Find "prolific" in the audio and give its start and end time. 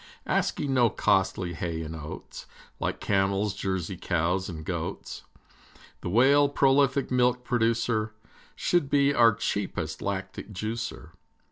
6.49-7.11